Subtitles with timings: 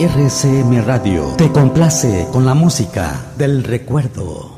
[0.00, 4.57] RCM Radio te complace con la música del recuerdo.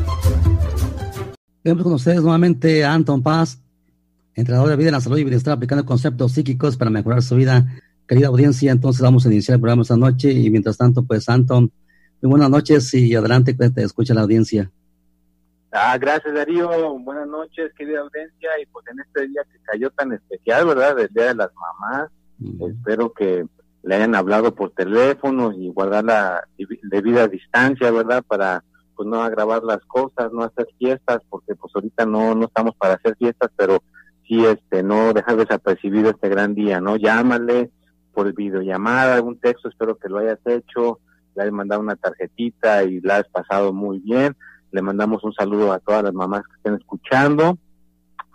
[1.63, 3.61] Vemos con ustedes nuevamente a Anton Paz,
[4.33, 7.67] entrenador de vida en la salud y bienestar, aplicando conceptos psíquicos para mejorar su vida.
[8.07, 11.71] Querida audiencia, entonces vamos a iniciar el programa esta noche y mientras tanto, pues Anton,
[12.19, 14.71] muy buenas noches y adelante, que te escucha la audiencia.
[15.71, 20.13] Ah, gracias Darío, buenas noches querida audiencia y pues en este día que cayó tan
[20.13, 20.99] especial, ¿verdad?
[20.99, 22.09] El Día de las Mamás,
[22.71, 23.45] espero que
[23.83, 26.43] le hayan hablado por teléfono y guardar la
[26.89, 28.23] debida distancia, ¿verdad?
[28.27, 28.63] Para
[28.95, 32.95] pues no agravar las cosas, no hacer fiestas, porque pues ahorita no, no estamos para
[32.95, 33.83] hacer fiestas, pero
[34.27, 36.95] sí este, no dejar desapercibido este gran día, ¿no?
[36.95, 37.71] Llámale
[38.13, 40.99] por videollamada, algún texto, espero que lo hayas hecho,
[41.35, 44.35] le hayas mandado una tarjetita y la has pasado muy bien.
[44.71, 47.57] Le mandamos un saludo a todas las mamás que estén escuchando,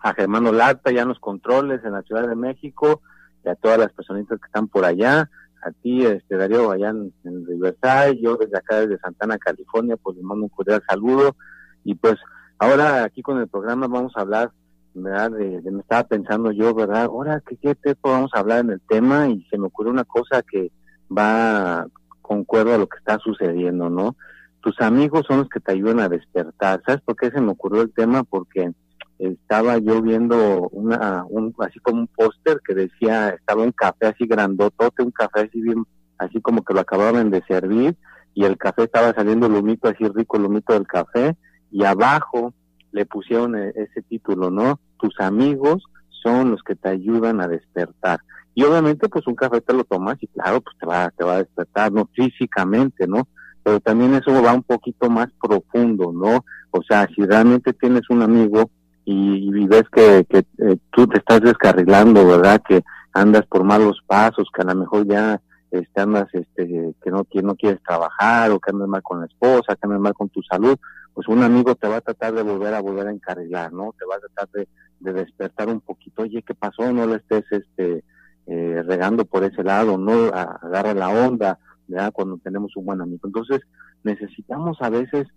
[0.03, 3.01] a Germano Lata, ya en los controles en la Ciudad de México,
[3.45, 5.31] y a todas las personitas que están por allá,
[5.67, 7.13] a ti, este Darío, allá en,
[7.47, 11.37] Riverside, yo desde acá, desde Santana, California, pues les mando un cordial saludo.
[11.85, 12.17] Y pues
[12.59, 14.53] ahora aquí con el programa vamos a hablar,
[14.95, 15.33] ¿verdad?
[15.33, 17.05] De, me estaba pensando yo, ¿verdad?
[17.05, 19.29] Ahora, ¿qué, ¿qué vamos a hablar en el tema?
[19.29, 20.71] Y se me ocurre una cosa que
[21.17, 21.87] va
[22.23, 24.17] concuerdo a lo que está sucediendo, ¿no?
[24.61, 26.83] Tus amigos son los que te ayudan a despertar.
[26.85, 28.25] ¿Sabes por qué se me ocurrió el tema?
[28.25, 28.73] Porque
[29.19, 34.27] estaba yo viendo una, un, así como un póster que decía, estaba un café así
[34.27, 35.85] grandotote, un café así bien,
[36.19, 37.97] así como que lo acababan de servir,
[38.35, 41.37] y el café estaba saliendo lumito, así rico lumito del café,
[41.71, 42.53] y abajo
[42.93, 44.81] le pusieron e, ese título, ¿no?
[44.99, 45.83] Tus amigos
[46.23, 48.21] son los que te ayudan a despertar.
[48.55, 51.35] Y obviamente, pues un café te lo tomas y claro, pues te va, te va
[51.35, 52.09] a despertar, ¿no?
[52.15, 53.29] Físicamente, ¿no?
[53.63, 56.45] Pero también eso va un poquito más profundo, ¿no?
[56.71, 58.71] O sea, si realmente tienes un amigo
[59.09, 62.61] y, ves que, que eh, tú te estás descarrilando, ¿verdad?
[62.67, 65.41] Que andas por malos pasos, que a lo mejor ya
[65.71, 69.27] este, andas, este, que no, que no quieres trabajar o que andas mal con la
[69.27, 70.77] esposa, que andas mal con tu salud,
[71.15, 73.95] pues un amigo te va a tratar de volver a volver a encarrilar, ¿no?
[73.97, 74.69] Te va a tratar de,
[74.99, 76.93] de despertar un poquito, oye, ¿qué pasó?
[76.93, 78.03] No le estés, este,
[78.49, 82.13] eh, regando por ese lado, no agarra la onda, ¿verdad?
[82.13, 83.23] Cuando tenemos un buen amigo.
[83.25, 83.61] Entonces,
[84.03, 85.29] necesitamos a veces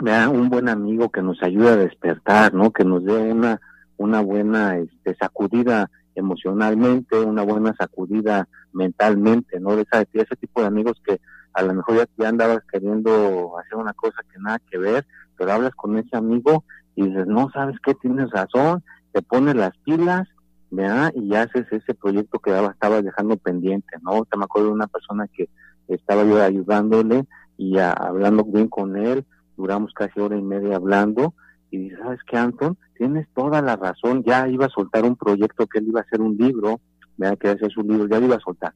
[0.00, 2.72] da un buen amigo que nos ayude a despertar, ¿no?
[2.72, 3.60] Que nos dé una,
[3.96, 9.76] una buena este, sacudida emocionalmente, una buena sacudida mentalmente, ¿no?
[9.76, 11.20] De esa, ese tipo de amigos que
[11.52, 15.06] a lo mejor ya, ya andabas queriendo hacer una cosa que nada que ver,
[15.36, 16.64] pero hablas con ese amigo
[16.96, 17.94] y dices, no, ¿sabes qué?
[17.94, 20.28] Tienes razón, te pones las pilas,
[20.70, 21.12] ¿verdad?
[21.14, 24.24] Y haces ese proyecto que estaba dejando pendiente, ¿no?
[24.24, 25.48] Te me acuerdo de una persona que
[25.88, 27.24] estaba yo ayudándole
[27.56, 29.24] y hablando bien con él,
[29.56, 31.34] duramos casi hora y media hablando
[31.70, 32.76] y dice, ¿sabes qué, Anton?
[32.96, 36.20] Tienes toda la razón, ya iba a soltar un proyecto que él iba a hacer
[36.20, 36.80] un libro,
[37.16, 38.74] me que hacer su libro, ya lo iba a soltar,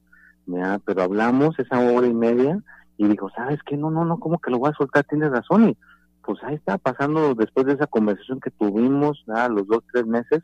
[0.84, 2.60] pero hablamos esa hora y media
[2.96, 3.76] y dijo, ¿sabes qué?
[3.76, 5.04] No, no, no, ¿cómo que lo voy a soltar?
[5.04, 5.76] Tienes razón y
[6.22, 10.42] pues ahí está pasando después de esa conversación que tuvimos, a los dos, tres meses,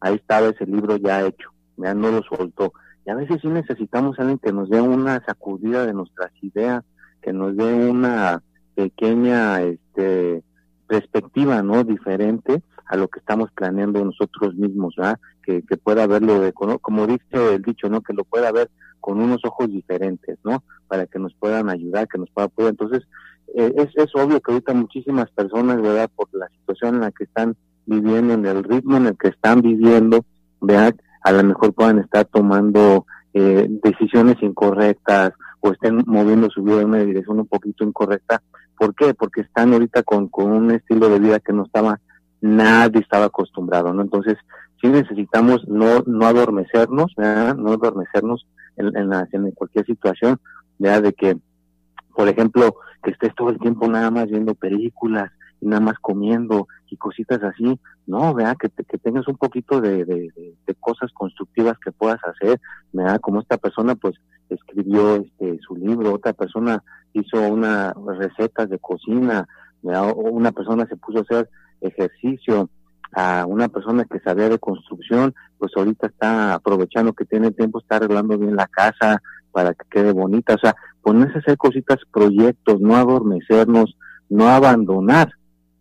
[0.00, 2.72] ahí estaba ese libro ya hecho, ya no lo soltó.
[3.06, 6.84] Y a veces sí necesitamos a alguien que nos dé una sacudida de nuestras ideas,
[7.20, 8.42] que nos dé una
[8.74, 10.42] pequeña este,
[10.86, 15.18] perspectiva no diferente a lo que estamos planeando nosotros mismos, ¿verdad?
[15.42, 18.02] Que, que pueda verlo, de, como dice el dicho, ¿no?
[18.02, 18.70] Que lo pueda ver
[19.00, 20.62] con unos ojos diferentes, ¿no?
[20.88, 22.70] Para que nos puedan ayudar, que nos pueda apoyar.
[22.70, 23.02] Entonces,
[23.54, 26.10] eh, es, es obvio que ahorita muchísimas personas, ¿verdad?
[26.14, 27.56] Por la situación en la que están
[27.86, 30.24] viviendo, en el ritmo en el que están viviendo,
[30.60, 30.94] ¿verdad?
[31.22, 36.88] A lo mejor puedan estar tomando eh, decisiones incorrectas o estén moviendo su vida en
[36.88, 38.42] una dirección un poquito incorrecta
[38.84, 39.14] ¿Por qué?
[39.14, 42.00] Porque están ahorita con, con un estilo de vida que no estaba,
[42.42, 44.02] nadie estaba acostumbrado, ¿no?
[44.02, 44.36] Entonces,
[44.78, 47.56] sí necesitamos no, no adormecernos, ¿verdad?
[47.56, 48.46] no adormecernos
[48.76, 50.38] en, en, en cualquier situación,
[50.78, 51.04] ¿verdad?
[51.04, 51.38] De que,
[52.14, 55.30] por ejemplo, que estés todo el tiempo nada más viendo películas
[55.64, 58.68] nada más comiendo y cositas así, no, vea que,
[58.98, 62.60] tengas un poquito de, de, cosas constructivas que puedas hacer,
[62.92, 64.14] vea como esta persona pues
[64.50, 66.82] escribió este su libro, otra persona
[67.14, 69.48] hizo una recetas de cocina,
[69.82, 71.50] una persona se puso a hacer
[71.80, 72.68] ejercicio,
[73.12, 77.96] a una persona que sabía de construcción, pues ahorita está aprovechando que tiene tiempo, está
[77.96, 79.22] arreglando bien la casa
[79.52, 83.96] para que quede bonita, o sea, ponerse a hacer cositas, proyectos, no adormecernos,
[84.28, 85.32] no abandonar,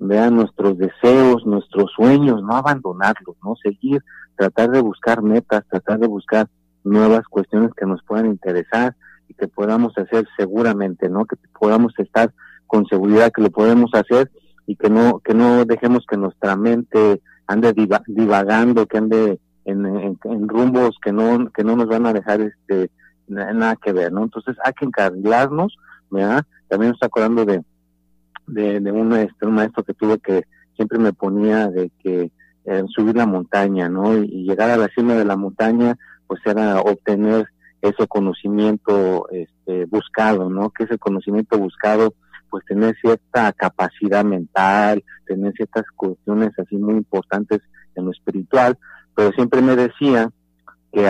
[0.08, 4.04] vean nuestros deseos, nuestros sueños, no abandonarlos, no seguir,
[4.36, 6.48] tratar de buscar metas, tratar de buscar
[6.84, 8.96] nuevas cuestiones que nos puedan interesar
[9.28, 11.26] y que podamos hacer seguramente, ¿no?
[11.26, 12.34] Que podamos estar
[12.68, 14.32] con seguridad que lo podemos hacer
[14.66, 17.74] y que no que no dejemos que nuestra mente ande
[18.08, 20.18] divagando, que ande en,
[20.48, 22.90] rumbos que no que no nos van a dejar este
[23.28, 24.24] nada que ver, ¿no?
[24.24, 25.78] Entonces hay que encargarnos,
[26.10, 26.44] ¿verdad?
[26.68, 27.64] También está acordando de
[28.48, 29.10] de, un,
[29.54, 30.44] maestro que tuve que
[30.76, 32.32] siempre me ponía de que
[32.66, 34.18] eh, subir la montaña, ¿no?
[34.18, 35.98] Y, llegar a la cima de la montaña,
[36.28, 37.48] pues era obtener
[37.82, 40.70] ese conocimiento este, buscado, ¿no?
[40.70, 42.14] Que ese conocimiento buscado,
[42.50, 47.62] pues tener cierta capacidad mental, tener ciertas cuestiones así muy importantes
[47.96, 48.78] en lo espiritual,
[49.16, 50.32] pero siempre me decía
[50.94, 51.06] que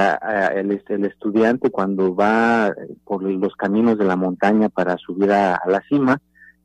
[0.55, 5.61] el, este, el, estudiante cuando va por los caminos de la montaña para subir a,
[5.67, 6.19] la cima,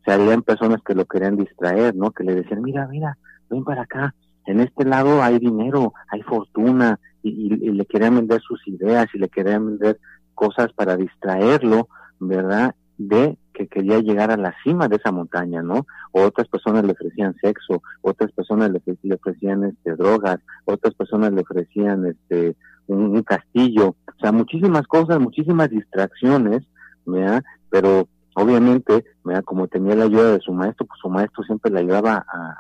[0.09, 2.13] se habían personas que lo querían distraer, ¿no?
[2.13, 3.19] Que le decían, mira, mira,
[3.51, 4.15] ven para acá,
[4.47, 9.29] en este lado hay dinero, hay fortuna, y, le querían vender sus ideas y le
[9.29, 9.99] querían vender
[10.35, 11.89] cosas para distraerlo,
[12.21, 12.75] ¿verdad?
[12.97, 15.87] De que quería llegar a la cima de esa montaña, ¿no?
[16.13, 21.33] O otras personas le ofrecían sexo, otras personas le, le ofrecían este drogas, otras personas
[21.33, 22.57] le ofrecían este
[22.87, 26.63] un, un, castillo, o sea, muchísimas cosas, muchísimas distracciones,
[27.05, 27.43] ¿verdad?
[27.69, 28.09] Pero
[28.39, 29.05] obviamente,
[29.45, 32.55] como tenía la ayuda de su maestro, pues su maestro siempre le ayudaba a,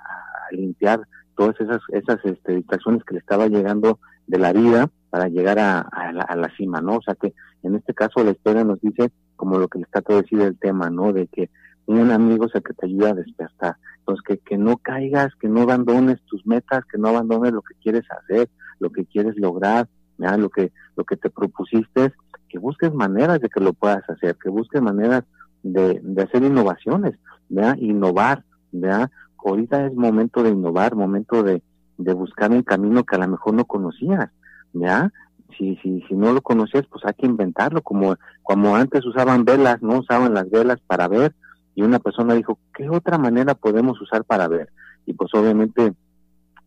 [0.50, 1.00] limpiar
[1.36, 5.80] todas esas, esas este, distracciones que le estaba llegando de la vida para llegar a,
[5.80, 6.96] a, la, cima, ¿no?
[6.96, 10.00] O sea que en este caso la historia nos dice como lo que le está
[10.00, 11.12] todo decir el tema, ¿no?
[11.12, 11.50] De que
[11.84, 13.76] un amigo es el que te ayuda a despertar.
[13.98, 17.74] Entonces, que, que no caigas, que no abandones tus metas, que no abandones lo que
[17.82, 18.48] quieres hacer,
[18.78, 19.86] lo que quieres lograr,
[20.16, 20.38] ¿ya?
[20.38, 22.14] lo que lo que te propusiste,
[22.48, 25.24] que busques maneras de que lo puedas hacer, que busques maneras
[25.62, 27.18] de, hacer innovaciones,
[27.48, 27.74] ¿ya?
[27.78, 29.10] innovar, ¿ya?
[29.48, 31.62] ahorita es momento de innovar, momento de,
[31.96, 34.30] de buscar un camino que a lo mejor no conocías,
[34.72, 35.10] ¿ya?
[35.56, 39.82] Si, si, si no lo conocías, pues hay que inventarlo, como, como antes usaban velas,
[39.82, 41.34] no usaban las velas para ver,
[41.74, 44.68] y una persona dijo, ¿qué otra manera podemos usar para ver?
[45.06, 45.94] Y pues obviamente,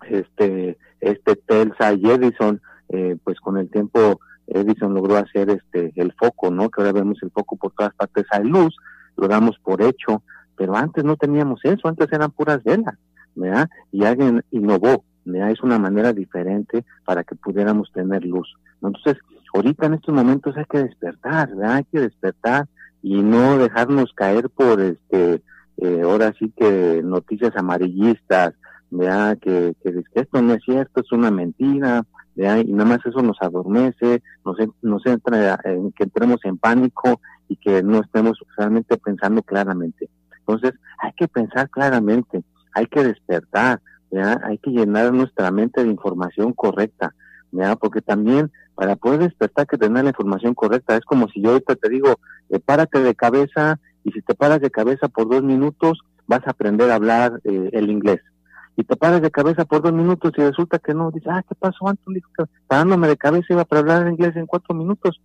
[0.10, 6.14] este, este Telsa y Edison, eh, pues con el tiempo Edison logró hacer este, el
[6.14, 6.70] foco, ¿no?
[6.70, 8.76] Que ahora vemos el foco por todas partes hay luz,
[9.18, 10.24] lo damos por hecho,
[10.56, 12.96] pero antes no teníamos eso, antes eran puras velas,
[13.36, 13.70] ¿verdad?
[13.92, 15.52] Y alguien innovó, ¿verdad?
[15.52, 18.56] Es una manera diferente para que pudiéramos tener luz.
[18.82, 19.18] Entonces,
[19.54, 21.76] ahorita en estos momentos hay que despertar, ¿verdad?
[21.76, 22.68] Hay que despertar
[23.02, 25.42] y no dejarnos caer por, este,
[25.78, 28.54] eh, ahora sí que noticias amarillistas,
[28.90, 29.38] ¿verdad?
[29.40, 32.04] Que, que, esto no es cierto, es una mentira,
[32.36, 32.64] ¿verdad?
[32.66, 37.56] Y nada más eso nos adormece, nos, nos entra en que entremos en pánico y
[37.58, 40.10] que no estemos realmente pensando claramente.
[40.40, 42.44] Entonces, hay que pensar claramente,
[42.74, 43.82] hay que despertar,
[44.44, 47.14] hay que llenar nuestra mente de información correcta,
[47.80, 51.76] porque también para poder despertar que tener la información correcta es como si yo ahorita
[51.76, 52.20] te digo,
[52.50, 56.52] eh, párate de cabeza y si te paras de cabeza por dos minutos vas a
[56.52, 58.22] aprender a hablar eh, el inglés.
[58.76, 61.56] Y te paras de cabeza por dos minutos y resulta que no, dices, ah, ¿qué
[61.56, 62.22] pasó, Antonio?
[62.68, 65.22] Parándome de cabeza iba para hablar inglés en cuatro minutos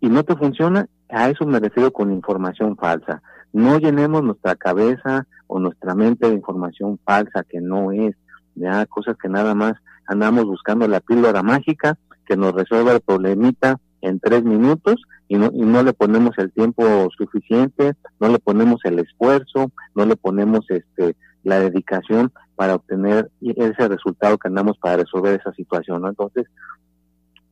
[0.00, 3.22] y no te funciona, a eso me refiero con información falsa.
[3.52, 8.14] No llenemos nuestra cabeza o nuestra mente de información falsa que no es,
[8.54, 9.74] ya cosas que nada más
[10.06, 15.50] andamos buscando la píldora mágica que nos resuelva el problemita en tres minutos y no,
[15.52, 20.64] y no le ponemos el tiempo suficiente, no le ponemos el esfuerzo, no le ponemos
[20.68, 26.08] este la dedicación para obtener ese resultado que andamos para resolver esa situación, ¿no?
[26.08, 26.46] Entonces,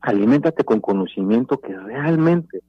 [0.01, 2.63] aliméntate con conocimiento que realmente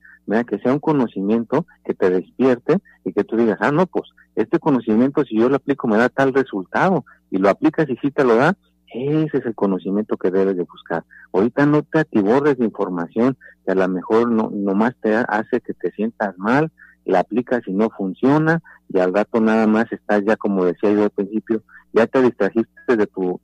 [0.48, 4.60] que sea un conocimiento que te despierte y que tú digas, ah, no, pues este
[4.60, 8.24] conocimiento si yo lo aplico me da tal resultado y lo aplicas y sí te
[8.24, 8.58] lo da,
[8.94, 11.04] ese es el conocimiento que debes de buscar.
[11.32, 15.74] Ahorita no te atibordes de información que a lo mejor no nomás te hace que
[15.74, 16.72] te sientas mal,
[17.06, 21.04] la aplicas y no funciona y al rato nada más estás ya como decía yo
[21.04, 21.62] al principio,
[21.94, 23.40] ya te distrajiste de tu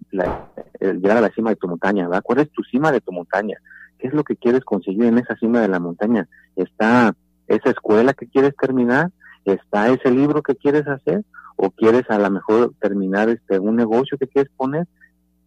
[0.80, 2.22] llegar a la cima de tu montaña, ¿verdad?
[2.24, 3.58] ¿Cuál es tu cima de tu montaña?
[3.98, 6.28] ¿Qué es lo que quieres conseguir en esa cima de la montaña?
[6.56, 7.16] ¿Está
[7.48, 9.12] esa escuela que quieres terminar?
[9.46, 11.24] ¿Está ese libro que quieres hacer?
[11.56, 14.88] ¿O quieres a lo mejor terminar este un negocio que quieres poner?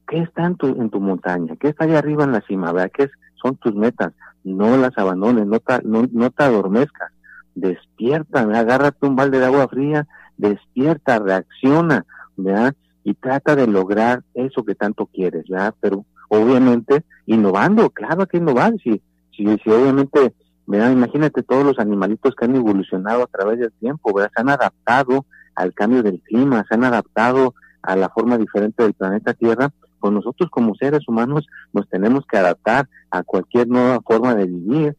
[0.07, 1.57] ¿Qué está en tu, en tu montaña?
[1.57, 2.73] ¿Qué está allá arriba en la cima?
[2.73, 2.91] ¿verdad?
[2.95, 3.11] ¿Qué
[3.43, 4.13] son tus metas?
[4.45, 7.11] no las abandones, no te, no, no te adormezcas,
[7.55, 10.07] despierta, agárrate un balde de agua fría,
[10.37, 12.05] despierta, reacciona,
[12.37, 12.75] ¿verdad?
[13.05, 15.75] Y trata de lograr eso que tanto quieres, ¿verdad?
[15.81, 19.01] Pero obviamente innovando, claro que innovar, si,
[19.37, 20.35] si, si obviamente,
[20.67, 20.91] ¿verdad?
[20.91, 24.31] Imagínate todos los animalitos que han evolucionado a través del tiempo, ¿verdad?
[24.35, 28.95] Se han adaptado al cambio del clima, se han adaptado a la forma diferente del
[28.95, 29.71] planeta Tierra,
[30.05, 34.95] pues nosotros como seres humanos nos tenemos que adaptar a cualquier nueva forma de vivir.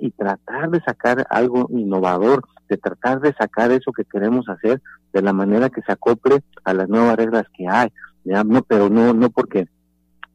[0.00, 5.22] Y tratar de sacar algo innovador, de tratar de sacar eso que queremos hacer de
[5.22, 7.92] la manera que se acople a las nuevas reglas que hay.
[8.24, 9.68] No, pero no, no porque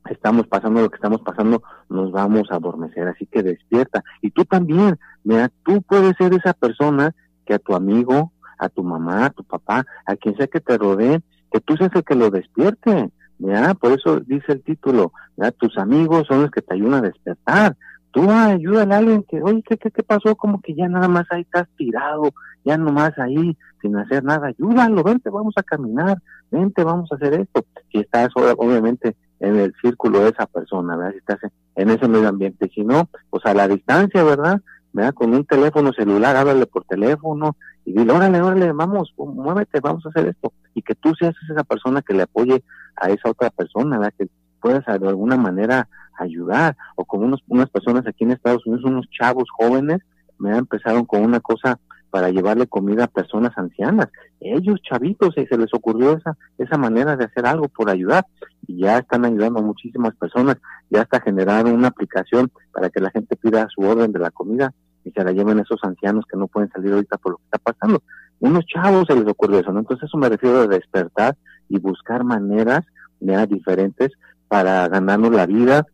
[0.10, 4.02] estamos pasando lo que estamos pasando, nos vamos a adormecer, así que despierta.
[4.22, 7.14] Y tú también, mira, tú puedes ser esa persona
[7.46, 10.78] que a tu amigo, a tu mamá, a tu papá, a quien sea que te
[10.78, 11.20] rodee,
[11.52, 13.74] que tú seas el que lo despierte, ¿ya?
[13.74, 15.52] Por eso dice el título, ¿ya?
[15.52, 17.76] Tus amigos son los que te ayudan a despertar.
[18.12, 20.36] Tú ayúdale a alguien que, oye, ¿qué, qué, pasó?
[20.36, 22.32] Como que ya nada más ahí estás tirado,
[22.64, 24.48] ya nomás ahí, sin hacer nada.
[24.48, 26.18] Ayúdalo, vente, vamos a caminar,
[26.50, 27.66] vente, vamos a hacer esto.
[27.92, 31.12] Si estás, obviamente, en el círculo de esa persona, ¿verdad?
[31.12, 31.40] Si estás
[31.76, 32.72] en ese medio ambiente.
[32.74, 34.62] Si no, pues a la distancia, ¿verdad?
[34.96, 35.14] ¿Verdad?
[35.14, 40.10] Con un teléfono celular, háblale por teléfono y dile, órale, órale, vamos, muévete, vamos a
[40.10, 40.54] hacer esto.
[40.74, 42.64] Y que tú seas esa persona que le apoye
[42.96, 44.14] a esa otra persona, ¿verdad?
[44.18, 44.30] Que
[44.62, 46.78] puedas de alguna manera ayudar.
[46.96, 50.00] O como unos, unas personas aquí en Estados Unidos, unos chavos jóvenes,
[50.40, 51.78] me empezaron con una cosa
[52.10, 54.08] para llevarle comida a personas ancianas.
[54.40, 58.26] Ellos, chavitos, se les ocurrió esa, esa manera de hacer algo por ayudar
[58.66, 60.56] y ya están ayudando a muchísimas personas.
[60.90, 64.74] Ya hasta generaron una aplicación para que la gente pida su orden de la comida
[65.06, 67.60] y se la lleven esos ancianos que no pueden salir ahorita por lo que está
[67.60, 68.02] pasando.
[68.40, 69.80] Unos chavos se les ocurrió eso, ¿no?
[69.80, 71.38] Entonces eso me refiero a despertar
[71.70, 72.86] y buscar maneras
[73.20, 74.12] ya, diferentes
[74.50, 75.86] para ganarnos la vida,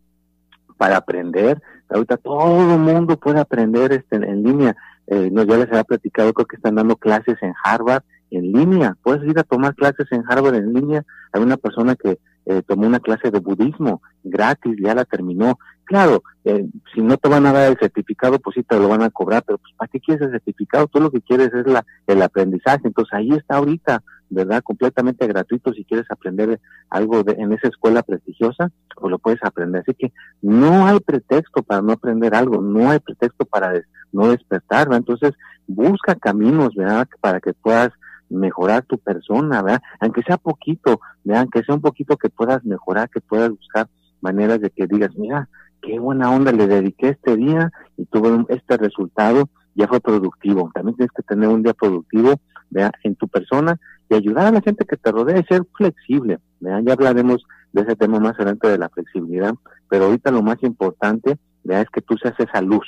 [0.76, 1.62] para aprender.
[1.88, 4.76] Ahorita todo el mundo puede aprender este, en línea
[5.06, 8.96] eh, ya les había platicado, creo que están dando clases en Harvard en línea.
[9.02, 11.04] Puedes ir a tomar clases en Harvard en línea.
[11.32, 15.58] Hay una persona que eh, tomó una clase de budismo gratis, ya la terminó.
[15.84, 19.02] Claro, eh, si no te van a dar el certificado, pues sí te lo van
[19.02, 20.86] a cobrar, pero pues ¿para qué quieres el certificado?
[20.86, 22.82] Tú lo que quieres es la, el aprendizaje.
[22.84, 24.62] Entonces ahí está ahorita, ¿verdad?
[24.62, 25.72] Completamente gratuito.
[25.72, 29.82] Si quieres aprender algo de, en esa escuela prestigiosa, pues lo puedes aprender.
[29.82, 33.82] Así que no hay pretexto para no aprender algo, no hay pretexto para
[34.12, 34.98] no despertar, ¿verdad?
[34.98, 35.32] Entonces
[35.66, 37.06] busca caminos, ¿verdad?
[37.20, 37.92] Para que puedas
[38.32, 39.82] mejorar tu persona, ¿verdad?
[40.00, 41.42] Aunque sea poquito, ¿verdad?
[41.42, 43.88] Aunque sea un poquito que puedas mejorar, que puedas buscar
[44.20, 45.48] maneras de que digas, mira,
[45.82, 50.70] qué buena onda le dediqué este día y tuve este resultado, ya fue productivo.
[50.74, 52.34] También tienes que tener un día productivo,
[52.70, 52.92] ¿verdad?
[53.02, 56.82] En tu persona y ayudar a la gente que te rodea y ser flexible, ¿verdad?
[56.84, 59.54] Ya hablaremos de ese tema más adelante de la flexibilidad,
[59.88, 61.82] pero ahorita lo más importante, ¿verdad?
[61.82, 62.86] Es que tú seas esa luz,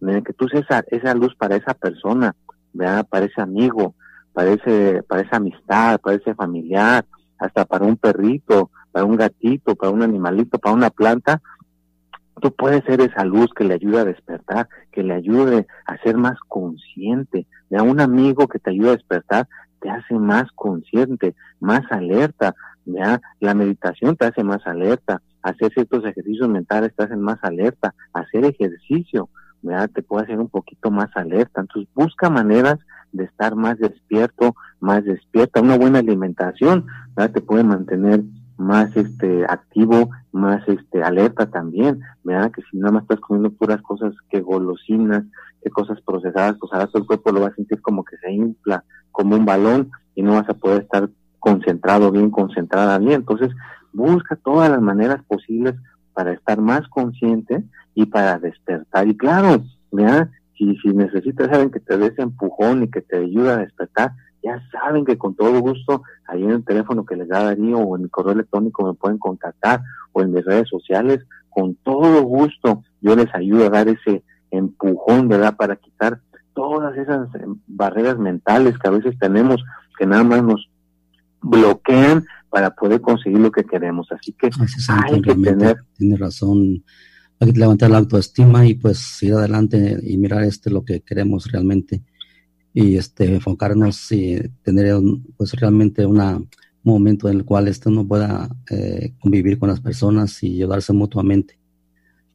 [0.00, 0.22] ¿verdad?
[0.22, 2.34] Que tú seas esa, esa luz para esa persona,
[2.72, 3.06] ¿verdad?
[3.08, 3.94] Para ese amigo,
[5.08, 7.04] para esa amistad, para ese familiar,
[7.38, 11.40] hasta para un perrito, para un gatito, para un animalito, para una planta,
[12.40, 16.16] tú puedes ser esa luz que le ayuda a despertar, que le ayude a ser
[16.16, 17.46] más consciente.
[17.68, 19.48] De un amigo que te ayuda a despertar
[19.80, 22.54] te hace más consciente, más alerta.
[22.84, 23.20] ¿ya?
[23.40, 28.44] La meditación te hace más alerta, hacer ciertos ejercicios mentales te hacen más alerta, hacer
[28.44, 29.28] ejercicio
[29.62, 29.88] ¿ya?
[29.88, 31.60] te puede hacer un poquito más alerta.
[31.60, 32.78] Entonces busca maneras
[33.12, 35.60] de estar más despierto, más despierta.
[35.60, 36.86] Una buena alimentación
[37.16, 37.32] ¿verdad?
[37.32, 38.22] te puede mantener
[38.58, 42.50] más este activo, más este alerta también, ¿verdad?
[42.50, 45.24] Que si nada más estás comiendo puras cosas que golosinas,
[45.62, 48.32] que cosas procesadas, pues ahora todo el cuerpo lo va a sentir como que se
[48.32, 53.12] infla como un balón y no vas a poder estar concentrado bien, concentrada bien.
[53.12, 53.50] Entonces,
[53.92, 55.76] busca todas las maneras posibles
[56.18, 57.62] para estar más consciente
[57.94, 59.06] y para despertar.
[59.06, 60.28] Y claro, ¿verdad?
[60.56, 64.10] si, si necesitas saben que te dé ese empujón y que te ayuda a despertar,
[64.42, 67.94] ya saben que con todo gusto, ahí en el teléfono que les da Darío o
[67.94, 72.82] en mi correo electrónico me pueden contactar o en mis redes sociales, con todo gusto
[73.00, 75.54] yo les ayudo a dar ese empujón, ¿verdad?
[75.54, 76.18] Para quitar
[76.52, 79.64] todas esas eh, barreras mentales que a veces tenemos
[79.96, 80.68] que nada más nos
[81.42, 84.10] bloquean para poder conseguir lo que queremos.
[84.10, 84.50] Así que
[84.88, 85.76] hay que tener...
[85.96, 86.84] Tiene razón.
[87.40, 91.50] Hay que levantar la autoestima y pues ir adelante y mirar este lo que queremos
[91.50, 92.02] realmente.
[92.74, 94.96] Y este enfocarnos y tener
[95.36, 96.48] pues realmente una, un
[96.82, 101.58] momento en el cual este uno pueda eh, convivir con las personas y ayudarse mutuamente.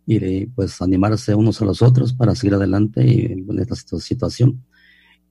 [0.06, 4.64] Y pues animarse unos a los otros para seguir adelante y en esta situación.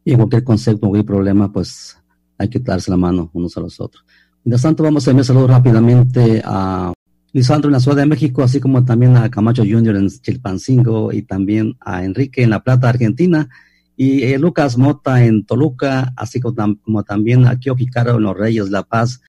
[0.05, 1.97] Y cualquier concepto cualquier problema pues
[2.37, 4.05] hay que darse la mano unos a los otros
[4.45, 6.93] mientras tanto vamos a enviar saludos rápidamente a
[7.33, 11.23] Lisandro en la Ciudad de México, así como también a Camacho Junior en Chilpancingo y
[11.23, 13.49] también a Enrique en La Plata, Argentina,
[13.97, 18.37] y eh, Lucas Mota en Toluca, así como, como también a Kio Caro en Los
[18.37, 19.21] Reyes, La Paz,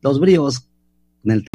[0.00, 0.68] Los Bríos
[1.24, 1.46] en el...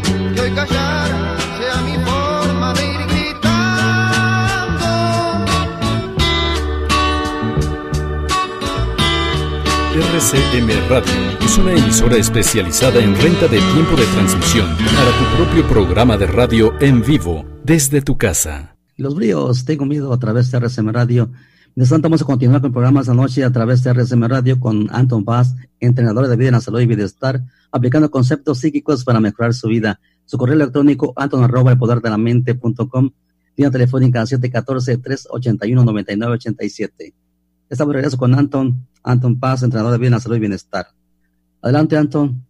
[9.96, 15.68] RCM Radio es una emisora especializada en renta de tiempo de transmisión para tu propio
[15.68, 18.76] programa de radio en vivo desde tu casa.
[18.98, 21.30] Los bríos, tengo miedo a través de RCM Radio.
[21.76, 25.24] Mientras tanto, vamos a continuar con programas anoche a través de RCM Radio con Anton
[25.24, 29.68] Paz, entrenador de vida en la salud y bienestar, aplicando conceptos psíquicos para mejorar su
[29.68, 30.00] vida.
[30.26, 33.12] Su correo electrónico, anton arroba el poder de la mente.com,
[33.56, 37.14] línea telefónica 714-381-9987.
[37.70, 40.88] Estamos de con Anton, Anton Paz, entrenador de Vida, Salud y Bienestar.
[41.66, 42.46] Adelante, Anton.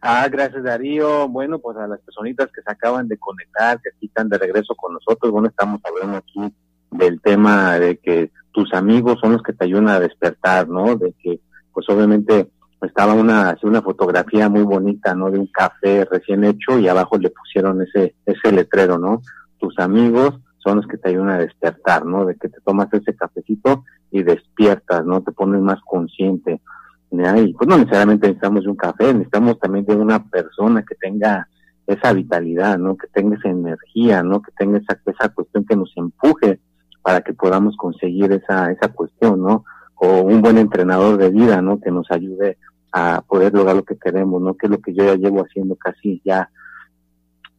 [0.00, 1.28] Ah, gracias Darío.
[1.28, 4.74] Bueno, pues a las personitas que se acaban de conectar, que aquí están de regreso
[4.74, 6.52] con nosotros, bueno, estamos hablando aquí
[6.90, 10.96] del tema de que tus amigos son los que te ayudan a despertar, ¿no?
[10.96, 11.38] De que,
[11.72, 12.50] pues obviamente
[12.82, 15.30] estaba una, una fotografía muy bonita, ¿no?
[15.30, 19.22] De un café recién hecho y abajo le pusieron ese, ese letrero, ¿no?
[19.60, 22.26] Tus amigos son los que te ayudan a despertar, ¿no?
[22.26, 25.22] De que te tomas ese cafecito y despiertas, ¿no?
[25.22, 26.60] Te pones más consciente.
[27.10, 31.48] Pues no necesariamente necesitamos de un café, necesitamos también de una persona que tenga
[31.86, 32.96] esa vitalidad, ¿no?
[32.96, 34.42] Que tenga esa energía, ¿no?
[34.42, 36.58] Que tenga esa, esa cuestión que nos empuje
[37.02, 39.64] para que podamos conseguir esa, esa cuestión, ¿no?
[39.94, 41.80] O un buen entrenador de vida, ¿no?
[41.80, 42.58] Que nos ayude
[42.92, 44.54] a poder lograr lo que queremos, ¿no?
[44.54, 46.50] Que es lo que yo ya llevo haciendo casi ya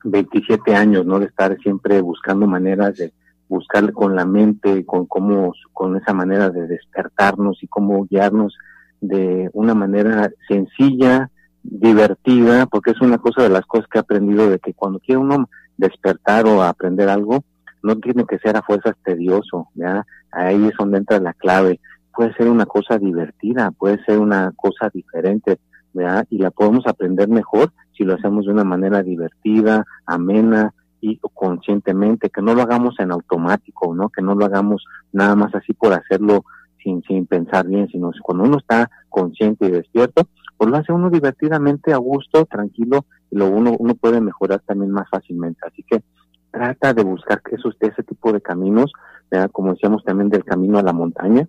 [0.04, 1.20] 27 años, ¿no?
[1.20, 3.14] De estar siempre buscando maneras de
[3.48, 8.58] buscar con la mente, con cómo, con esa manera de despertarnos y cómo guiarnos
[9.02, 11.30] de una manera sencilla,
[11.64, 15.20] divertida, porque es una cosa de las cosas que he aprendido de que cuando quiere
[15.20, 17.44] uno despertar o aprender algo,
[17.84, 20.06] no tiene que ser a fuerzas tedioso, ¿ya?
[20.32, 21.80] Ahí es donde entra la clave.
[22.16, 25.60] Puede ser una cosa divertida, puede ser una cosa diferente,
[25.94, 26.24] ¿ya?
[26.30, 32.30] Y la podemos aprender mejor si lo hacemos de una manera divertida, amena, y conscientemente,
[32.30, 34.10] que no lo hagamos en automático, ¿no?
[34.10, 36.44] Que no lo hagamos nada más así por hacerlo
[36.84, 41.10] sin, sin pensar bien, sino cuando uno está consciente y despierto, pues lo hace uno
[41.10, 45.60] divertidamente, a gusto, tranquilo, y lo uno, uno puede mejorar también más fácilmente.
[45.68, 46.04] Así que
[46.52, 48.92] trata de buscar esos, ese tipo de caminos,
[49.30, 49.52] ¿verdad?
[49.52, 51.48] como decíamos también del camino a la montaña,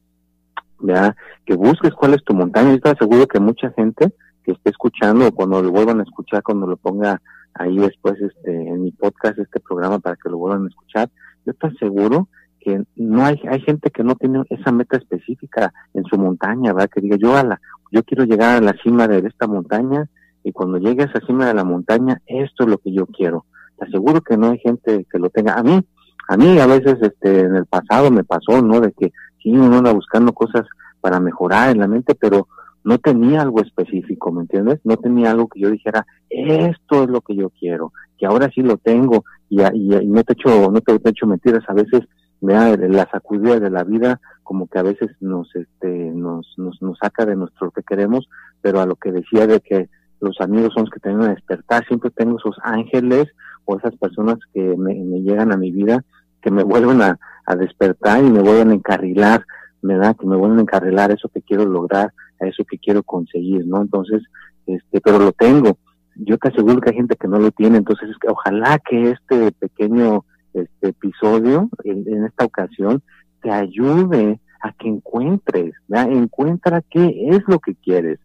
[0.81, 1.17] ¿verdad?
[1.47, 2.71] que busques cuál es tu montaña.
[2.71, 4.13] Yo estoy seguro que mucha gente
[4.45, 7.21] que esté escuchando, o cuando lo vuelvan a escuchar, cuando lo ponga
[7.55, 11.09] ahí después este, en mi podcast, este programa para que lo vuelvan a escuchar.
[11.45, 12.29] Yo estoy seguro
[12.61, 16.91] que no hay, hay gente que no tiene esa meta específica en su montaña, ¿verdad?
[16.93, 20.09] Que diga, yo a la, yo quiero llegar a la cima de esta montaña
[20.45, 23.45] y cuando llegue a esa cima de la montaña, esto es lo que yo quiero.
[23.79, 25.55] Te aseguro que no hay gente que lo tenga.
[25.55, 25.81] A mí,
[26.29, 28.81] a mí a veces este, en el pasado me pasó, ¿no?
[28.81, 30.67] De que sí, uno anda buscando cosas
[31.01, 32.49] para mejorar en la mente, pero
[32.85, 34.81] no tenía algo específico, ¿me entiendes?
[34.85, 38.63] No tenía algo que yo dijera, esto es lo que yo quiero, que ahora sí
[38.63, 42.01] lo tengo y, y, no te echo, no te, hecho mentiras, a veces
[42.41, 46.81] me da la sacudida de la vida como que a veces nos, este, nos, nos,
[46.81, 48.29] nos saca de nuestro que queremos,
[48.63, 51.87] pero a lo que decía de que los amigos son los que tienen a despertar,
[51.87, 53.27] siempre tengo esos ángeles
[53.67, 56.03] o esas personas que me, me llegan a mi vida,
[56.41, 59.45] que me vuelven a, a despertar y me vuelven a encarrilar,
[59.83, 63.03] me da que me vuelven a encarrilar eso que quiero lograr, a eso que quiero
[63.03, 63.81] conseguir, ¿no?
[63.83, 64.23] Entonces,
[64.67, 65.79] este, pero lo tengo.
[66.15, 70.25] Yo te aseguro que hay gente que no lo tiene, entonces ojalá que este pequeño
[70.63, 73.03] este episodio en, esta ocasión
[73.43, 76.11] te ayude a que encuentres, ¿verdad?
[76.13, 78.19] encuentra qué es lo que quieres,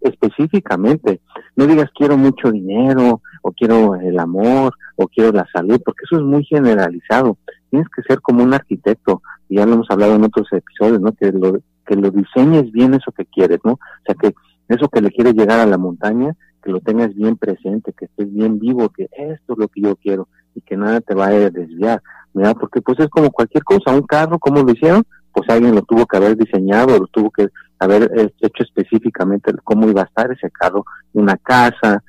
[0.00, 1.20] específicamente.
[1.56, 6.16] No digas quiero mucho dinero o quiero el amor o quiero la salud, porque eso
[6.16, 7.38] es muy generalizado.
[7.70, 11.12] Tienes que ser como un arquitecto, y ya lo hemos hablado en otros episodios, ¿no?
[11.12, 13.72] Que lo, que lo diseñes bien eso que quieres, ¿no?
[13.72, 14.34] O sea, que
[14.68, 18.32] eso que le quieres llegar a la montaña, que lo tengas bien presente, que estés
[18.32, 21.50] bien vivo, que esto es lo que yo quiero y que nada te vaya a
[21.50, 22.56] desviar, ¿verdad?
[22.58, 25.04] Porque pues es como cualquier cosa, un carro, ¿cómo lo hicieron?
[25.32, 30.00] Pues alguien lo tuvo que haber diseñado, lo tuvo que haber hecho específicamente cómo iba
[30.00, 32.02] a estar ese carro, una casa,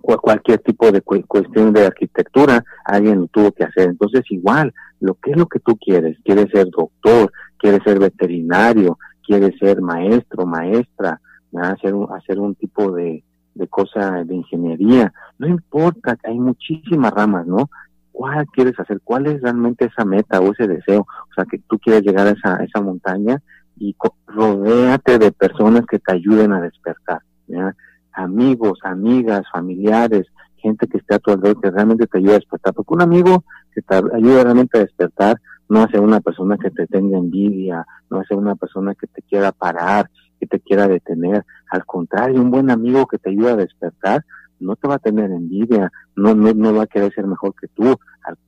[0.00, 3.88] cualquier tipo de cuestión de arquitectura, alguien lo tuvo que hacer.
[3.88, 8.98] Entonces, igual, lo que es lo que tú quieres, quieres ser doctor, quieres ser veterinario,
[9.26, 11.20] quieres ser maestro, maestra,
[11.60, 13.24] hacer un, hacer un tipo de,
[13.56, 17.70] de cosa de ingeniería, no importa, hay muchísimas ramas, ¿no?
[18.12, 19.00] ¿Cuál quieres hacer?
[19.02, 21.00] ¿Cuál es realmente esa meta o ese deseo?
[21.00, 23.42] O sea, que tú quieres llegar a esa, esa montaña
[23.78, 23.94] y
[24.26, 27.74] rodéate de personas que te ayuden a despertar, ¿ya?
[28.16, 32.74] amigos, amigas, familiares, gente que esté a tu alrededor que realmente te ayude a despertar,
[32.74, 35.36] porque un amigo que te ayuda realmente a despertar
[35.68, 39.52] no hace una persona que te tenga envidia, no hace una persona que te quiera
[39.52, 44.24] parar, que te quiera detener, al contrario, un buen amigo que te ayuda a despertar
[44.60, 47.68] no te va a tener envidia, no, no, no va a querer ser mejor que
[47.68, 47.96] tú,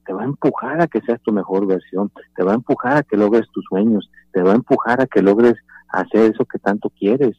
[0.07, 3.03] te va a empujar a que seas tu mejor versión, te va a empujar a
[3.03, 5.55] que logres tus sueños, te va a empujar a que logres
[5.89, 7.37] hacer eso que tanto quieres,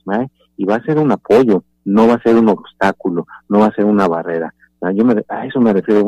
[0.58, 3.74] y va a ser un apoyo, no va a ser un obstáculo, no va a
[3.74, 4.54] ser una barrera.
[4.94, 6.06] Yo me, a eso me refiero,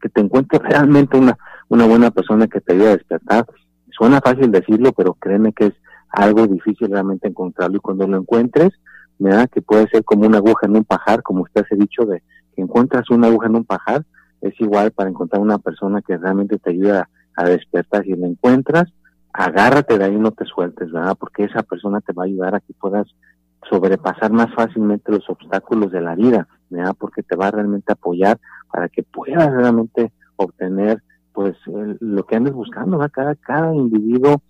[0.00, 1.36] que te encuentres realmente una,
[1.68, 3.46] una buena persona que te ayude a despertar.
[3.90, 5.74] Suena fácil decirlo, pero créeme que es
[6.16, 8.72] algo difícil realmente encontrarlo y cuando lo encuentres,
[9.18, 12.22] da que puede ser como una aguja en un pajar, como usted ha dicho, de
[12.54, 14.04] que encuentras una aguja en un pajar,
[14.40, 18.04] es igual para encontrar una persona que realmente te ayuda a despertar.
[18.04, 18.92] Si la encuentras,
[19.32, 21.16] agárrate de ahí, no te sueltes, ¿verdad?
[21.18, 23.06] Porque esa persona te va a ayudar a que puedas
[23.68, 26.94] sobrepasar más fácilmente los obstáculos de la vida, ¿verdad?
[26.98, 28.38] Porque te va a realmente apoyar
[28.72, 31.02] para que puedas realmente obtener
[31.32, 31.54] pues
[32.00, 33.12] lo que andes buscando, ¿verdad?
[33.12, 34.40] Cada, cada individuo,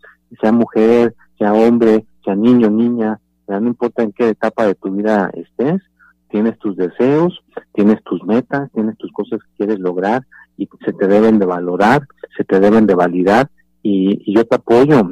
[0.41, 5.31] sea mujer, sea hombre, sea niño, niña, no importa en qué etapa de tu vida
[5.35, 5.83] estés,
[6.29, 11.07] tienes tus deseos, tienes tus metas, tienes tus cosas que quieres lograr y se te
[11.07, 12.03] deben de valorar,
[12.37, 13.49] se te deben de validar
[13.83, 15.09] y, yo te apoyo,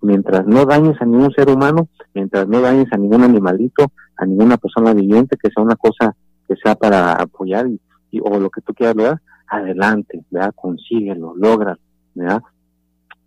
[0.00, 4.56] mientras no dañes a ningún ser humano, mientras no dañes a ningún animalito, a ninguna
[4.56, 6.14] persona viviente, que sea una cosa
[6.48, 10.52] que sea para apoyar y, o lo que tú quieras lograr, adelante, ¿verdad?
[10.56, 11.78] consíguelo, logra,
[12.14, 12.42] ¿verdad?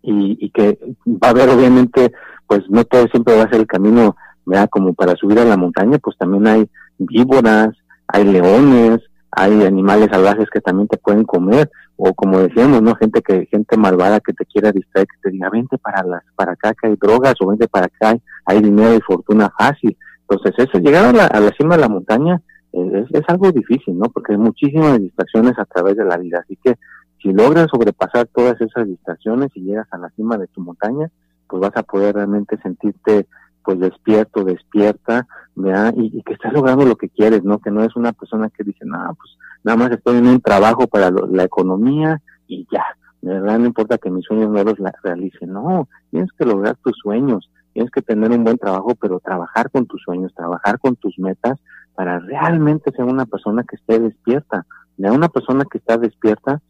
[0.02, 2.12] Y, y que va a haber obviamente,
[2.46, 4.16] pues no todo siempre va a ser el camino
[4.50, 4.68] ¿verdad?
[4.68, 7.70] Como para subir a la montaña, pues también hay víboras,
[8.08, 8.98] hay leones,
[9.30, 12.94] hay animales salvajes que también te pueden comer, o como decíamos, ¿no?
[12.96, 16.52] Gente que, gente malvada que te quiera distraer, que te diga, vente para las, para
[16.52, 19.96] acá que hay drogas, o vente para acá, hay, dinero y fortuna fácil.
[20.28, 22.40] Entonces, eso, llegar a la, a la cima de la montaña
[22.72, 24.06] eh, es, es algo difícil, ¿no?
[24.06, 26.40] Porque hay muchísimas distracciones a través de la vida.
[26.42, 26.74] Así que
[27.22, 31.10] si logras sobrepasar todas esas distracciones y llegas a la cima de tu montaña,
[31.48, 33.26] pues vas a poder realmente sentirte
[33.62, 35.92] pues despierto, despierta, ¿verdad?
[35.96, 37.58] Y, que estás logrando lo que quieres, ¿no?
[37.58, 40.86] Que no es una persona que dice, no, pues nada más estoy en un trabajo
[40.86, 42.84] para la economía y ya,
[43.20, 43.58] ¿verdad?
[43.58, 47.90] No importa que mis sueños no los realice, no, tienes que lograr tus sueños, tienes
[47.90, 51.58] que tener un buen trabajo, pero trabajar con tus sueños, trabajar con tus metas
[51.94, 54.64] para realmente ser una persona que esté despierta.
[54.96, 55.16] ¿verdad?
[55.16, 56.62] Una persona que está despierta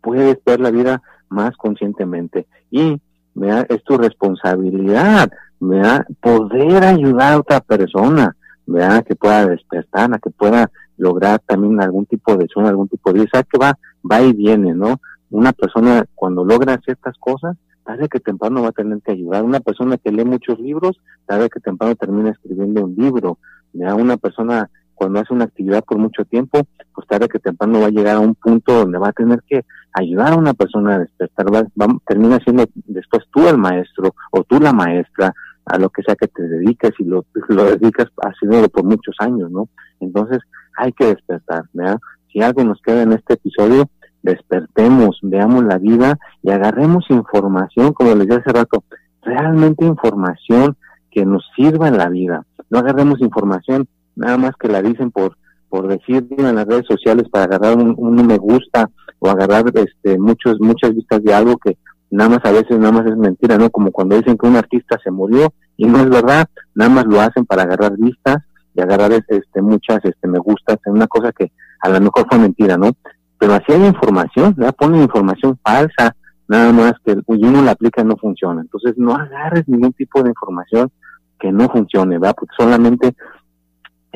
[0.00, 3.00] puede ver la vida más conscientemente y
[3.34, 3.66] ¿verdad?
[3.68, 5.30] es tu responsabilidad
[5.60, 6.06] ¿verdad?
[6.20, 9.04] poder ayudar a otra persona, ¿verdad?
[9.04, 13.42] que pueda despertar, que pueda lograr también algún tipo de sueño, algún tipo de vida,
[13.44, 13.78] que va,
[14.10, 15.00] va y viene, ¿no?
[15.30, 19.44] Una persona cuando logra ciertas cosas, tarde que temprano va a tener que ayudar.
[19.44, 23.38] Una persona que lee muchos libros, tarde que temprano termina escribiendo un libro.
[23.72, 23.94] ¿verdad?
[23.94, 27.90] Una persona cuando hace una actividad por mucho tiempo, pues tarde que temprano va a
[27.90, 31.46] llegar a un punto donde va a tener que ayudar a una persona a despertar,
[31.54, 31.64] va,
[32.04, 35.32] termina siendo después tú el maestro o tú la maestra
[35.66, 39.50] a lo que sea que te dediques y lo, lo dedicas haciéndolo por muchos años,
[39.52, 39.68] ¿no?
[40.00, 40.40] Entonces
[40.76, 41.98] hay que despertar, ¿verdad?
[42.32, 43.88] Si algo nos queda en este episodio,
[44.22, 48.82] despertemos, veamos la vida y agarremos información, como les dije hace rato,
[49.22, 50.76] realmente información
[51.08, 52.44] que nos sirva en la vida.
[52.68, 53.86] No agarremos información
[54.18, 55.36] nada más que la dicen por
[55.68, 60.18] por decirlo en las redes sociales para agarrar un, un me gusta o agarrar este
[60.18, 61.76] muchos muchas vistas de algo que
[62.10, 63.70] nada más a veces nada más es mentira, ¿no?
[63.70, 67.20] Como cuando dicen que un artista se murió y no es verdad, nada más lo
[67.20, 68.38] hacen para agarrar vistas
[68.74, 72.38] y agarrar este muchas este me gustas en una cosa que a lo mejor fue
[72.38, 72.92] mentira, ¿no?
[73.38, 74.74] Pero así hay información, ¿verdad?
[74.76, 76.16] Ponen información falsa,
[76.48, 78.60] nada más que uno la aplica no funciona.
[78.60, 80.90] Entonces no agarres ningún tipo de información
[81.38, 82.34] que no funcione, ¿verdad?
[82.36, 83.14] Porque solamente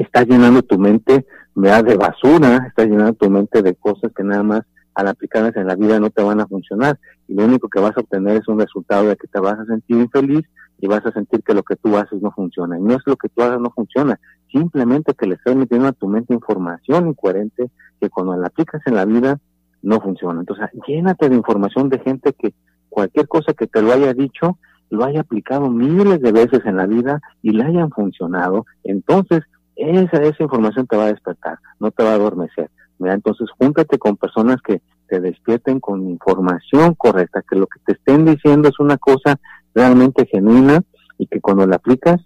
[0.02, 1.84] estás llenando tu mente, ¿verdad?
[1.84, 4.62] De basura, estás llenando tu mente de cosas que nada más
[4.94, 7.96] al aplicarlas en la vida no te van a funcionar y lo único que vas
[7.96, 10.42] a obtener es un resultado de que te vas a sentir infeliz
[10.78, 12.78] y vas a sentir que lo que tú haces no funciona.
[12.78, 14.18] Y no es lo que tú hagas no funciona,
[14.50, 18.96] simplemente que le estás metiendo a tu mente información incoherente que cuando la aplicas en
[18.96, 19.38] la vida
[19.82, 20.40] no funciona.
[20.40, 22.52] Entonces, llénate de información de gente que
[22.88, 24.58] cualquier cosa que te lo haya dicho,
[24.90, 28.66] lo haya aplicado miles de veces en la vida y le hayan funcionado.
[28.84, 29.42] Entonces,
[29.90, 32.70] esa, esa información te va a despertar, no te va a adormecer.
[33.10, 38.24] Entonces, júntate con personas que te despierten con información correcta, que lo que te estén
[38.24, 39.38] diciendo es una cosa
[39.74, 40.80] realmente genuina
[41.18, 42.20] y que cuando la aplicas,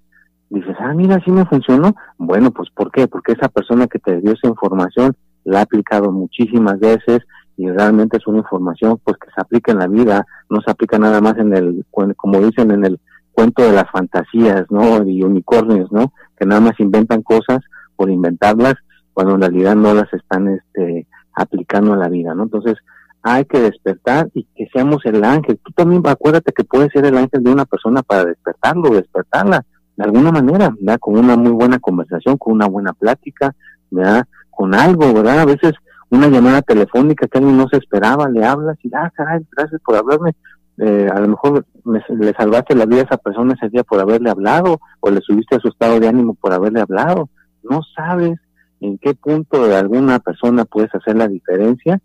[0.50, 1.94] dices, ah, mira, sí me funcionó.
[2.18, 3.08] Bueno, pues ¿por qué?
[3.08, 7.20] Porque esa persona que te dio esa información la ha aplicado muchísimas veces
[7.56, 10.98] y realmente es una información pues que se aplica en la vida, no se aplica
[10.98, 13.00] nada más en el, como dicen en el
[13.36, 15.06] cuento de las fantasías, ¿no?
[15.06, 16.12] Y unicornios, ¿no?
[16.38, 17.60] Que nada más inventan cosas
[17.94, 18.74] por inventarlas
[19.12, 22.44] cuando en realidad no las están este, aplicando a la vida, ¿no?
[22.44, 22.76] Entonces,
[23.22, 25.60] hay que despertar y que seamos el ángel.
[25.62, 29.64] Tú también acuérdate que puedes ser el ángel de una persona para despertarlo, despertarla
[29.96, 30.98] de alguna manera, ¿verdad?
[30.98, 33.54] Con una muy buena conversación, con una buena plática,
[33.90, 34.24] ¿verdad?
[34.50, 35.40] Con algo, ¿verdad?
[35.40, 35.72] A veces
[36.08, 39.96] una llamada telefónica que alguien no se esperaba, le hablas y, ah, caray, gracias por
[39.96, 40.32] hablarme.
[40.78, 44.28] Eh, a lo mejor le salvaste la vida a esa persona ese día por haberle
[44.28, 47.30] hablado o le subiste a su estado de ánimo por haberle hablado.
[47.62, 48.38] No sabes
[48.80, 52.00] en qué punto de alguna persona puedes hacer la diferencia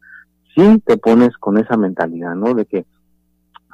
[0.56, 2.54] si te pones con esa mentalidad, ¿no?
[2.54, 2.86] De que,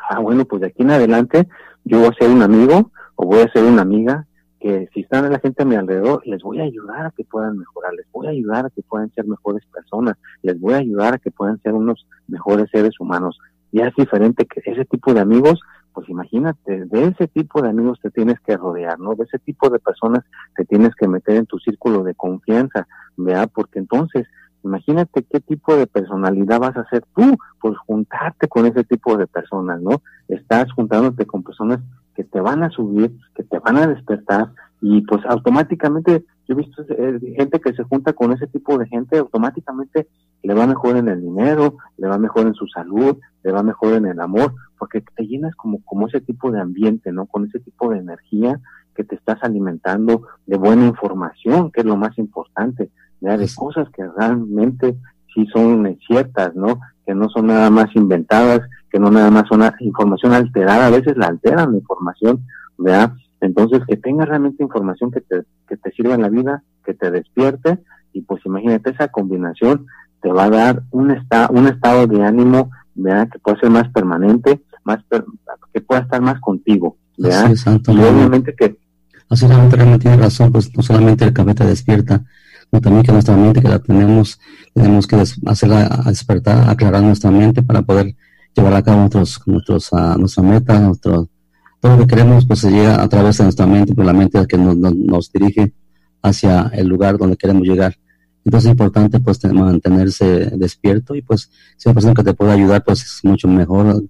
[0.10, 1.48] ah, bueno, pues de aquí en adelante
[1.84, 4.26] yo voy a ser un amigo o voy a ser una amiga
[4.60, 7.58] que si están la gente a mi alrededor, les voy a ayudar a que puedan
[7.58, 11.14] mejorar, les voy a ayudar a que puedan ser mejores personas, les voy a ayudar
[11.14, 13.40] a que puedan ser unos mejores seres humanos.
[13.71, 15.60] Y es diferente que ese tipo de amigos,
[15.93, 19.15] pues imagínate, de ese tipo de amigos te tienes que rodear, ¿no?
[19.15, 20.23] De ese tipo de personas
[20.56, 23.49] te tienes que meter en tu círculo de confianza, ¿verdad?
[23.53, 24.27] Porque entonces,
[24.63, 29.27] imagínate qué tipo de personalidad vas a ser tú, pues juntarte con ese tipo de
[29.27, 30.01] personas, ¿no?
[30.27, 31.80] Estás juntándote con personas
[32.15, 34.51] que te van a subir, que te van a despertar
[34.82, 38.88] y pues automáticamente yo he visto eh, gente que se junta con ese tipo de
[38.88, 40.08] gente, automáticamente
[40.44, 43.94] le va mejor en el dinero, le va mejor en su salud, le va mejor
[43.96, 47.26] en el amor, porque te llenas como, como ese tipo de ambiente, ¿no?
[47.26, 48.60] Con ese tipo de energía
[48.96, 53.38] que te estás alimentando de buena información, que es lo más importante, ¿ya?
[53.38, 54.98] de cosas que realmente
[55.34, 56.80] sí son ciertas, ¿no?
[57.06, 61.18] Que no son nada más inventadas, que no nada más son información alterada, a veces
[61.18, 62.46] la alteran la información,
[62.78, 63.14] ¿verdad?
[63.41, 67.12] Entonces, que tengas realmente información que te, que te sirva en la vida, que te
[67.12, 67.80] despierte,
[68.13, 69.86] y pues imagínate esa combinación
[70.21, 73.30] te va a dar un, esta, un estado de ánimo, ¿verdad?
[73.30, 75.00] Que pueda ser más permanente, más
[75.73, 77.52] que pueda estar más contigo, ¿verdad?
[77.88, 78.78] y obviamente que...
[79.30, 82.23] Así realmente, realmente tiene razón, pues no solamente el café te despierta,
[82.69, 84.39] sino también que nuestra mente que la tenemos,
[84.73, 88.15] tenemos que hacerla despertar, aclarar nuestra mente para poder
[88.56, 91.28] llevar a cabo nuestros, nuestros, uh, nuestra meta, nuestro,
[91.80, 94.58] todo lo que queremos, pues llega a través de nuestra mente, pues la mente que
[94.58, 95.74] nos, nos, dirige
[96.22, 97.96] hacia el lugar donde queremos llegar.
[98.44, 102.84] Entonces es importante pues mantenerse despierto y pues si una persona que te puede ayudar
[102.84, 104.04] pues es mucho mejor,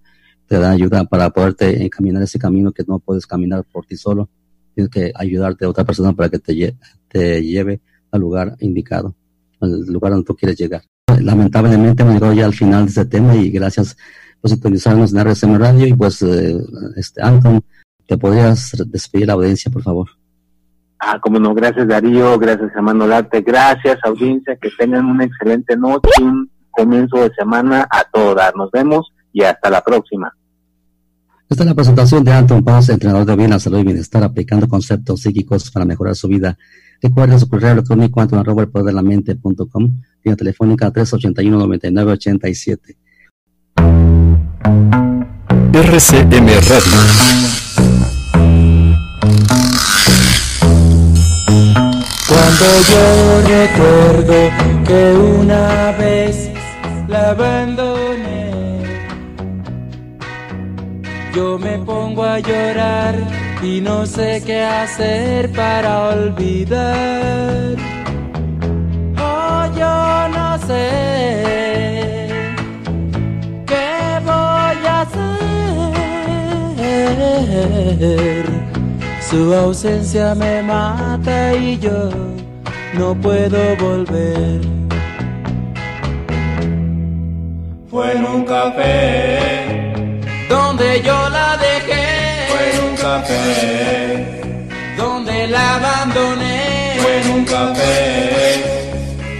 [0.47, 4.29] te da ayuda para poderte encaminar ese camino que no puedes caminar por ti solo,
[4.73, 6.75] tienes que ayudarte a otra persona para que te,
[7.07, 9.15] te lleve al lugar indicado,
[9.59, 10.83] al lugar donde tú quieres llegar.
[11.19, 13.97] Lamentablemente hemos llegado ya al final de este tema y gracias
[14.41, 16.57] pues utilizarnos en RSM Radio y pues eh,
[16.95, 17.61] este Anton,
[18.05, 20.09] ¿te podrías despedir la audiencia, por favor?
[20.99, 26.09] Ah, como no, gracias Darío, gracias Hermano Larte, gracias audiencia, que tengan una excelente noche,
[26.21, 28.53] un comienzo de semana a todas.
[28.55, 30.33] Nos vemos y hasta la próxima.
[31.49, 34.67] Esta es la presentación de Anton Paz, entrenador de bien, la salud y bienestar, aplicando
[34.67, 36.57] conceptos psíquicos para mejorar su vida.
[37.01, 42.97] Recuerden su correo electrónico anton arroba el poder de la mente.com, línea telefónica 381 9987.
[44.67, 46.99] RCM Radio.
[52.27, 53.05] Cuando yo
[53.47, 54.37] recuerdo
[54.85, 55.01] que
[55.39, 56.49] una vez
[57.07, 58.51] la abandoné,
[61.33, 63.15] yo me pongo a llorar
[63.63, 67.77] y no sé qué hacer para olvidar.
[69.17, 72.06] Oh, yo no sé
[79.29, 82.09] Su ausencia me mata y yo
[82.93, 84.61] no puedo volver.
[87.91, 89.93] Fue en un café
[90.49, 92.05] donde yo la dejé.
[92.49, 94.49] Fue en un café
[94.97, 96.97] donde la abandoné.
[96.99, 98.63] Fue en un café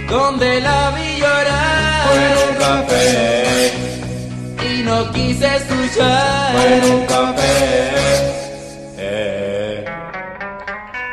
[0.08, 1.57] donde la vi llorar.
[4.98, 6.82] No quise escuchar.
[6.92, 7.48] un café.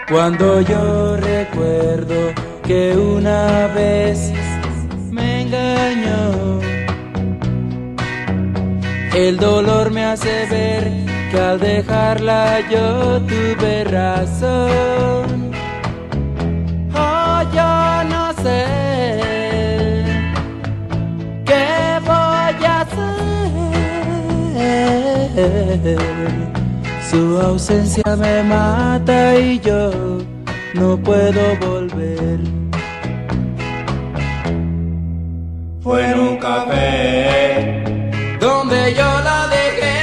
[0.09, 2.15] Cuando yo recuerdo
[2.63, 4.31] que una vez
[5.11, 6.59] me engañó,
[9.13, 10.91] el dolor me hace ver
[11.31, 15.44] que al dejarla yo tuve razón.
[27.09, 29.91] Su ausencia me mata y yo
[30.73, 32.39] no puedo volver.
[35.81, 37.83] Fue en un café
[38.39, 39.95] donde yo la dejé.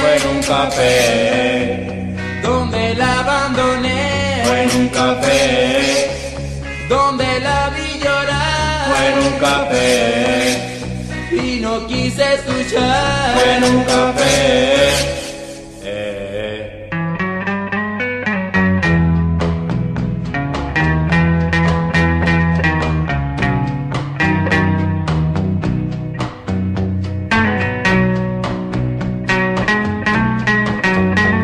[0.00, 4.42] Fue en un café donde la abandoné.
[4.44, 6.10] Fue en un café
[6.88, 9.40] donde la vi llorar.
[9.40, 10.69] café.
[11.32, 13.34] Y no quise escuchar.
[13.34, 14.88] Fue en un café.
[15.84, 16.90] Eh.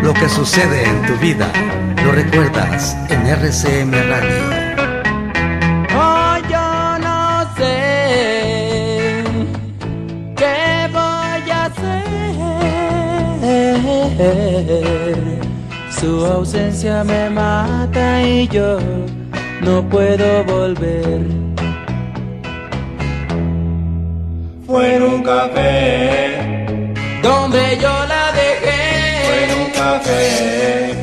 [0.02, 1.50] Lo que sucede en tu vida
[2.04, 4.35] lo recuerdas en RCM Radio.
[16.06, 18.78] Su ausencia me mata y yo
[19.60, 21.18] no puedo volver.
[24.68, 26.94] Fue en un café.
[27.24, 30.94] Donde yo la Fue en dejé, un café.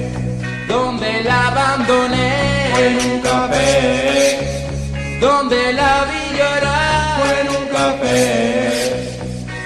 [0.70, 2.32] donde la abandoné,
[2.74, 4.38] Fue en un café.
[5.20, 7.20] donde la vi llorar.
[7.20, 8.16] Fue en un café.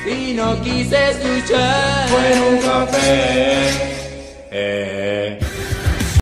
[0.10, 2.08] y no quise escuchar.
[2.10, 3.87] Fue en un café.